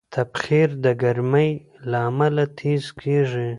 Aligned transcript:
تبخیر 0.15 0.69
د 0.85 0.87
ګرمۍ 1.03 1.51
له 1.89 1.97
امله 2.09 2.43
تېز 2.59 2.83
کېږي. 3.01 3.49